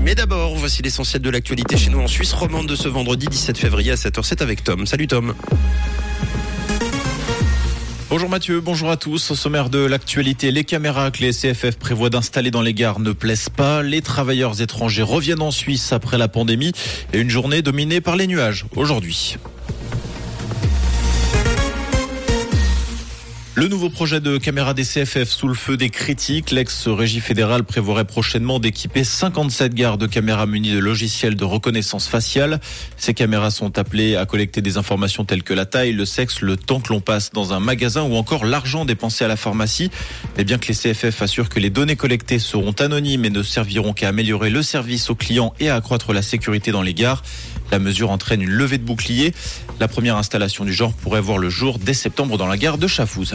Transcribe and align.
Mais 0.00 0.14
d'abord, 0.14 0.54
voici 0.54 0.80
l'essentiel 0.80 1.20
de 1.20 1.28
l'actualité 1.28 1.76
chez 1.76 1.90
nous 1.90 1.98
en 1.98 2.06
Suisse 2.06 2.32
romande 2.32 2.68
de 2.68 2.76
ce 2.76 2.86
vendredi 2.86 3.26
17 3.26 3.58
février 3.58 3.90
à 3.90 3.96
7h07 3.96 4.40
avec 4.40 4.62
Tom. 4.62 4.86
Salut 4.86 5.08
Tom. 5.08 5.34
Bonjour 8.08 8.28
Mathieu, 8.28 8.60
bonjour 8.60 8.92
à 8.92 8.96
tous. 8.96 9.32
Au 9.32 9.34
sommaire 9.34 9.68
de 9.68 9.80
l'actualité, 9.84 10.52
les 10.52 10.62
caméras 10.62 11.10
que 11.10 11.18
les 11.18 11.32
CFF 11.32 11.78
prévoient 11.78 12.10
d'installer 12.10 12.52
dans 12.52 12.62
les 12.62 12.74
gares 12.74 13.00
ne 13.00 13.10
plaisent 13.10 13.48
pas. 13.48 13.82
Les 13.82 14.02
travailleurs 14.02 14.60
étrangers 14.60 15.02
reviennent 15.02 15.42
en 15.42 15.50
Suisse 15.50 15.92
après 15.92 16.16
la 16.16 16.28
pandémie 16.28 16.70
et 17.12 17.18
une 17.18 17.30
journée 17.30 17.60
dominée 17.60 18.00
par 18.00 18.14
les 18.14 18.28
nuages 18.28 18.66
aujourd'hui. 18.76 19.36
Le 23.58 23.68
nouveau 23.68 23.88
projet 23.88 24.20
de 24.20 24.36
caméra 24.36 24.74
des 24.74 24.84
CFF 24.84 25.30
sous 25.30 25.48
le 25.48 25.54
feu 25.54 25.78
des 25.78 25.88
critiques. 25.88 26.50
L'ex-régie 26.50 27.20
fédérale 27.20 27.64
prévoirait 27.64 28.04
prochainement 28.04 28.58
d'équiper 28.58 29.02
57 29.02 29.72
gares 29.72 29.96
de 29.96 30.06
caméras 30.06 30.44
munies 30.44 30.74
de 30.74 30.78
logiciels 30.78 31.36
de 31.36 31.44
reconnaissance 31.44 32.06
faciale. 32.06 32.60
Ces 32.98 33.14
caméras 33.14 33.50
sont 33.50 33.78
appelées 33.78 34.14
à 34.14 34.26
collecter 34.26 34.60
des 34.60 34.76
informations 34.76 35.24
telles 35.24 35.42
que 35.42 35.54
la 35.54 35.64
taille, 35.64 35.94
le 35.94 36.04
sexe, 36.04 36.42
le 36.42 36.58
temps 36.58 36.80
que 36.80 36.92
l'on 36.92 37.00
passe 37.00 37.30
dans 37.32 37.54
un 37.54 37.58
magasin 37.58 38.02
ou 38.02 38.16
encore 38.16 38.44
l'argent 38.44 38.84
dépensé 38.84 39.24
à 39.24 39.28
la 39.28 39.36
pharmacie. 39.36 39.90
Mais 40.36 40.44
bien 40.44 40.58
que 40.58 40.68
les 40.68 40.74
CFF 40.74 41.22
assurent 41.22 41.48
que 41.48 41.58
les 41.58 41.70
données 41.70 41.96
collectées 41.96 42.38
seront 42.38 42.72
anonymes 42.72 43.24
et 43.24 43.30
ne 43.30 43.42
serviront 43.42 43.94
qu'à 43.94 44.08
améliorer 44.08 44.50
le 44.50 44.60
service 44.62 45.08
aux 45.08 45.14
clients 45.14 45.54
et 45.60 45.70
à 45.70 45.76
accroître 45.76 46.12
la 46.12 46.20
sécurité 46.20 46.72
dans 46.72 46.82
les 46.82 46.92
gares, 46.92 47.22
la 47.72 47.78
mesure 47.78 48.10
entraîne 48.10 48.42
une 48.42 48.50
levée 48.50 48.76
de 48.76 48.84
bouclier. 48.84 49.32
La 49.80 49.88
première 49.88 50.16
installation 50.16 50.66
du 50.66 50.74
genre 50.74 50.92
pourrait 50.92 51.22
voir 51.22 51.38
le 51.38 51.48
jour 51.48 51.78
dès 51.78 51.94
septembre 51.94 52.36
dans 52.36 52.46
la 52.46 52.58
gare 52.58 52.76
de 52.76 52.86
Chafouz. 52.86 53.34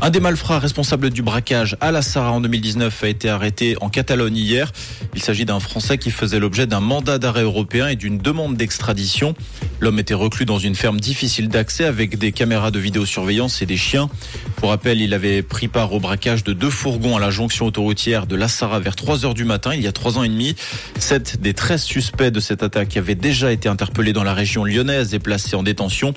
Un 0.00 0.10
des 0.10 0.20
malfrats 0.20 0.60
responsables 0.60 1.10
du 1.10 1.22
braquage 1.22 1.76
à 1.80 1.90
la 1.90 2.02
Sarah 2.02 2.30
en 2.30 2.40
2019 2.40 3.02
a 3.02 3.08
été 3.08 3.28
arrêté 3.28 3.76
en 3.80 3.88
Catalogne 3.88 4.36
hier. 4.36 4.70
Il 5.14 5.20
s'agit 5.20 5.44
d'un 5.44 5.58
Français 5.58 5.98
qui 5.98 6.12
faisait 6.12 6.38
l'objet 6.38 6.68
d'un 6.68 6.78
mandat 6.78 7.18
d'arrêt 7.18 7.42
européen 7.42 7.88
et 7.88 7.96
d'une 7.96 8.18
demande 8.18 8.56
d'extradition. 8.56 9.34
L'homme 9.80 9.98
était 9.98 10.14
reclus 10.14 10.44
dans 10.44 10.60
une 10.60 10.76
ferme 10.76 11.00
difficile 11.00 11.48
d'accès 11.48 11.84
avec 11.84 12.16
des 12.16 12.30
caméras 12.30 12.70
de 12.70 12.78
vidéosurveillance 12.78 13.60
et 13.60 13.66
des 13.66 13.76
chiens. 13.76 14.08
Pour 14.56 14.70
rappel, 14.70 15.00
il 15.00 15.14
avait 15.14 15.42
pris 15.42 15.66
part 15.66 15.92
au 15.92 15.98
braquage 15.98 16.44
de 16.44 16.52
deux 16.52 16.70
fourgons 16.70 17.16
à 17.16 17.20
la 17.20 17.30
jonction 17.30 17.66
autoroutière 17.66 18.26
de 18.26 18.36
La 18.36 18.48
Sarah 18.48 18.78
vers 18.78 18.94
3 18.94 19.24
heures 19.24 19.34
du 19.34 19.44
matin 19.44 19.74
il 19.74 19.82
y 19.82 19.88
a 19.88 19.92
trois 19.92 20.16
ans 20.16 20.22
et 20.22 20.28
demi. 20.28 20.54
Sept 20.98 21.40
des 21.40 21.54
13 21.54 21.82
suspects 21.82 22.30
de 22.30 22.40
cette 22.40 22.62
attaque 22.62 22.96
avaient 22.96 23.16
déjà 23.16 23.50
été 23.50 23.68
interpellés 23.68 24.12
dans 24.12 24.24
la 24.24 24.34
région 24.34 24.64
lyonnaise 24.64 25.12
et 25.12 25.18
placés 25.18 25.56
en 25.56 25.64
détention. 25.64 26.14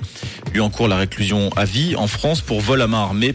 Lui 0.52 0.60
en 0.60 0.70
cours 0.70 0.86
la 0.86 0.96
réclusion 0.96 1.50
à 1.56 1.64
vie 1.64 1.96
en 1.96 2.06
France 2.06 2.42
pour 2.42 2.60
vol 2.60 2.80
à 2.80 2.86
main 2.86 3.02
armée, 3.02 3.32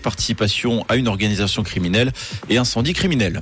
à 0.89 0.95
une 0.95 1.07
organisation 1.07 1.63
criminelle 1.63 2.11
et 2.49 2.57
incendie 2.57 2.93
criminel. 2.93 3.41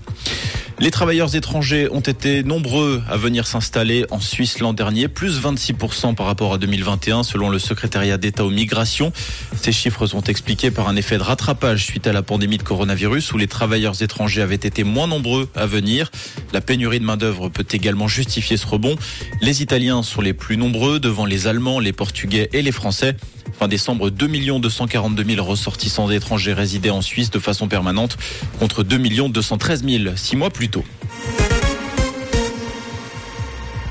Les 0.78 0.92
travailleurs 0.92 1.34
étrangers 1.36 1.88
ont 1.90 2.02
été 2.02 2.44
nombreux 2.44 3.02
à 3.10 3.16
venir 3.16 3.48
s'installer 3.48 4.06
en 4.12 4.20
Suisse 4.20 4.60
l'an 4.60 4.74
dernier, 4.74 5.08
plus 5.08 5.40
26% 5.42 6.16
par 6.16 6.26
rapport 6.26 6.54
à 6.54 6.58
2021 6.58 7.24
selon 7.24 7.50
le 7.50 7.60
secrétariat 7.60 8.18
d'État 8.18 8.44
aux 8.44 8.50
migrations. 8.50 9.14
Ces 9.56 9.72
chiffres 9.72 10.06
sont 10.06 10.24
expliqués 10.24 10.72
par 10.72 10.90
un 10.90 10.98
effet 10.98 11.18
de 11.18 11.24
rattrapage 11.24 11.86
suite 11.86 12.08
à 12.08 12.14
la 12.14 12.24
pandémie 12.24 12.58
de 12.58 12.64
coronavirus 12.64 13.32
où 13.32 13.38
les 13.38 13.48
travailleurs 13.48 14.02
étrangers 14.02 14.42
avaient 14.42 14.56
été 14.56 14.84
moins 14.84 15.08
nombreux 15.08 15.48
à 15.56 15.66
venir. 15.66 16.12
La 16.52 16.60
pénurie 16.60 17.00
de 17.00 17.06
main-d'œuvre 17.06 17.48
peut 17.48 17.68
également 17.72 18.10
justifier 18.10 18.58
ce 18.58 18.68
rebond. 18.68 18.98
Les 19.42 19.62
Italiens 19.62 20.04
sont 20.04 20.20
les 20.20 20.34
plus 20.34 20.58
nombreux 20.58 21.00
devant 21.00 21.26
les 21.26 21.48
Allemands, 21.48 21.80
les 21.80 21.94
Portugais 21.94 22.50
et 22.52 22.62
les 22.62 22.74
Français. 22.74 23.16
Fin 23.58 23.68
décembre, 23.70 24.10
2 24.10 24.60
242 24.60 25.24
000 25.24 25.46
ressortissants 25.46 26.10
étrangers 26.12 26.54
résidaient 26.54 26.90
en 26.90 27.02
Suisse 27.02 27.32
de 27.32 27.40
façon 27.40 27.68
permanente 27.68 28.18
contre 28.60 28.84
2 28.84 29.30
213 29.30 29.84
000 29.86 30.16
six 30.18 30.36
mois 30.36 30.50
plus 30.50 30.70
tôt. 30.70 30.84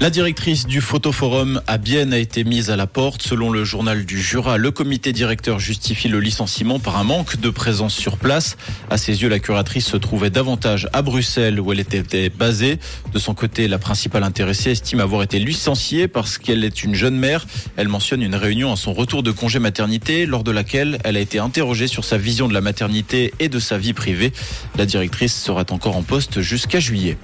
La 0.05 0.11
directrice 0.11 0.67
du 0.67 0.83
photoforum 0.83 1.63
à 1.67 1.79
Bienne 1.79 2.13
a 2.13 2.19
été 2.19 2.45
mise 2.45 2.69
à 2.69 2.77
la 2.77 2.87
porte. 2.87 3.23
Selon 3.23 3.49
le 3.49 3.65
journal 3.65 4.05
du 4.05 4.21
Jura, 4.21 4.59
le 4.59 4.71
comité 4.71 5.15
directeur 5.15 5.59
justifie 5.59 6.09
le 6.09 6.21
licenciement 6.21 6.79
par 6.79 6.99
un 6.99 7.05
manque 7.05 7.41
de 7.41 7.49
présence 7.49 7.95
sur 7.95 8.19
place. 8.19 8.59
À 8.91 8.99
ses 8.99 9.23
yeux, 9.23 9.31
la 9.31 9.39
curatrice 9.39 9.87
se 9.87 9.97
trouvait 9.97 10.29
davantage 10.29 10.91
à 10.93 11.01
Bruxelles 11.01 11.59
où 11.59 11.73
elle 11.73 11.81
était 11.81 12.29
basée. 12.29 12.79
De 13.15 13.19
son 13.19 13.33
côté, 13.33 13.67
la 13.67 13.79
principale 13.79 14.25
intéressée 14.25 14.73
estime 14.73 15.01
avoir 15.01 15.23
été 15.23 15.39
licenciée 15.39 16.07
parce 16.07 16.37
qu'elle 16.37 16.65
est 16.65 16.85
une 16.85 16.95
jeune 16.95 17.17
mère. 17.17 17.47
Elle 17.79 17.89
mentionne 17.89 18.21
une 18.21 18.35
réunion 18.35 18.75
à 18.75 18.77
son 18.77 18.93
retour 18.93 19.23
de 19.23 19.31
congé 19.31 19.59
maternité 19.59 20.27
lors 20.27 20.45
de 20.45 20.51
laquelle 20.51 20.99
elle 21.03 21.17
a 21.17 21.21
été 21.21 21.39
interrogée 21.39 21.87
sur 21.87 22.05
sa 22.05 22.19
vision 22.19 22.47
de 22.47 22.53
la 22.53 22.61
maternité 22.61 23.33
et 23.41 23.49
de 23.49 23.59
sa 23.59 23.79
vie 23.79 23.95
privée. 23.95 24.35
La 24.77 24.85
directrice 24.85 25.35
sera 25.35 25.65
encore 25.71 25.97
en 25.97 26.03
poste 26.03 26.43
jusqu'à 26.43 26.79
juillet. 26.79 27.17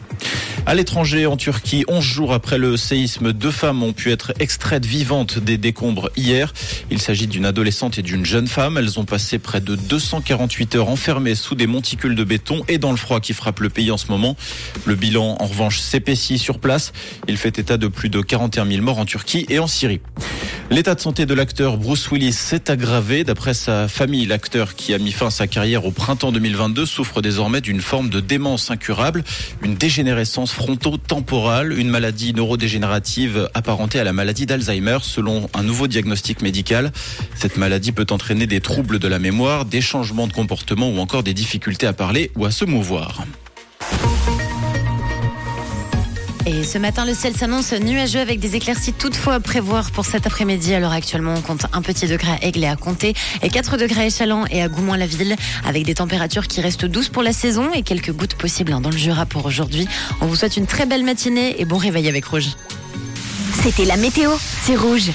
À 0.67 0.75
l'étranger, 0.75 1.27
en 1.27 1.37
Turquie, 1.37 1.85
11 1.89 2.05
jours 2.05 2.33
après 2.33 2.59
le 2.59 2.77
séisme, 2.77 3.33
deux 3.33 3.51
femmes 3.51 3.83
ont 3.83 3.93
pu 3.93 4.13
être 4.13 4.33
extraites 4.39 4.87
vivantes 4.87 5.39
des 5.39 5.59
décombres 5.59 6.11
hier. 6.17 6.53
Il 6.91 7.01
s'agit 7.01 7.27
d'une 7.27 7.45
adolescente 7.45 7.99
et 7.99 8.03
d'une 8.03 8.25
jeune 8.25 8.47
femme. 8.47 8.79
Elles 8.79 9.01
ont 9.01 9.05
passé 9.05 9.39
près 9.39 9.61
de 9.61 9.75
248 9.75 10.77
heures 10.77 10.89
enfermées 10.89 11.35
sous 11.35 11.55
des 11.55 11.67
monticules 11.67 12.15
de 12.15 12.25
béton 12.25 12.63
et 12.69 12.79
dans 12.79 12.91
le 12.91 12.97
froid 12.97 13.21
qui 13.21 13.33
frappe 13.33 13.61
le 13.61 13.71
pays 13.71 13.91
en 13.91 13.97
ce 13.97 14.09
moment. 14.09 14.37
Le 14.85 14.95
bilan, 14.95 15.37
en 15.41 15.47
revanche, 15.47 15.79
s'épaissit 15.79 16.39
sur 16.39 16.59
place. 16.59 16.93
Il 17.27 17.37
fait 17.37 17.59
état 17.59 17.77
de 17.77 17.89
plus 17.89 18.09
de 18.09 18.21
41 18.21 18.67
000 18.67 18.83
morts 18.83 18.99
en 18.99 19.07
Turquie 19.07 19.47
et 19.49 19.59
en 19.59 19.67
Syrie. 19.67 20.01
L'état 20.73 20.95
de 20.95 21.01
santé 21.01 21.27
de 21.27 21.35
l'acteur 21.35 21.79
Bruce 21.79 22.09
Willis 22.13 22.33
s'est 22.33 22.71
aggravé. 22.71 23.25
D'après 23.25 23.55
sa 23.55 23.89
famille, 23.89 24.25
l'acteur 24.25 24.77
qui 24.77 24.95
a 24.95 24.99
mis 24.99 25.11
fin 25.11 25.27
à 25.27 25.31
sa 25.31 25.49
carrière 25.49 25.85
au 25.85 25.91
printemps 25.91 26.31
2022 26.31 26.87
souffre 26.87 27.21
désormais 27.21 27.61
d'une 27.61 27.81
forme 27.81 28.09
de 28.09 28.21
démence 28.21 28.71
incurable, 28.71 29.25
une 29.63 29.75
dégénérescence 29.75 30.53
fronto-temporale, 30.53 31.77
une 31.77 31.89
maladie 31.89 32.33
neurodégénérative 32.35 33.51
apparentée 33.53 33.99
à 33.99 34.05
la 34.05 34.13
maladie 34.13 34.47
d'Alzheimer 34.47 34.99
selon 35.03 35.51
un 35.55 35.65
nouveau 35.65 35.89
diagnostic 35.89 36.41
médical. 36.41 36.93
Cette 37.35 37.57
maladie 37.57 37.91
peut 37.91 38.07
entraîner 38.09 38.47
des 38.47 38.61
troubles 38.61 39.01
de 39.01 39.09
la 39.09 39.19
mémoire, 39.19 39.65
des 39.65 39.81
changements 39.81 40.29
de 40.29 40.33
comportement 40.33 40.89
ou 40.89 41.01
encore 41.01 41.25
des 41.25 41.35
difficultés 41.35 41.89
à 41.89 41.93
parler 41.93 42.31
ou 42.37 42.45
à 42.45 42.53
se 42.53 42.65
mouvoir. 42.65 43.25
Et 46.53 46.65
ce 46.65 46.79
matin, 46.79 47.05
le 47.05 47.15
ciel 47.15 47.37
s'annonce 47.37 47.73
nuageux 47.73 48.19
avec 48.19 48.41
des 48.41 48.57
éclaircies 48.57 48.93
toutefois 48.93 49.35
à 49.35 49.41
prévoir 49.41 49.93
pour 49.93 50.05
cet 50.05 50.27
après-midi. 50.27 50.75
Alors 50.75 50.91
actuellement, 50.91 51.35
on 51.37 51.41
compte 51.41 51.67
un 51.73 51.81
petit 51.81 52.09
degré 52.09 52.33
à 52.33 52.45
Aigle 52.45 52.65
et 52.65 52.67
à 52.67 52.75
Comté 52.75 53.15
et 53.43 53.49
4 53.49 53.77
degrés 53.77 54.09
à 54.09 54.49
et 54.51 54.61
à 54.61 54.69
Goumoin-la-Ville 54.69 55.37
avec 55.65 55.85
des 55.85 55.95
températures 55.95 56.49
qui 56.49 56.61
restent 56.61 56.87
douces 56.87 57.09
pour 57.09 57.23
la 57.23 57.33
saison 57.33 57.73
et 57.73 57.83
quelques 57.83 58.11
gouttes 58.11 58.35
possibles 58.35 58.73
hein, 58.73 58.81
dans 58.81 58.91
le 58.91 58.97
Jura 58.97 59.27
pour 59.27 59.47
aujourd'hui. 59.47 59.87
On 60.21 60.27
vous 60.27 60.35
souhaite 60.35 60.57
une 60.57 60.67
très 60.67 60.87
belle 60.87 61.05
matinée 61.05 61.61
et 61.61 61.65
bon 61.65 61.77
réveil 61.77 62.09
avec 62.09 62.25
Rouge. 62.25 62.49
C'était 63.63 63.85
la 63.85 63.97
météo, 63.97 64.33
c'est 64.65 64.75
Rouge. 64.75 65.07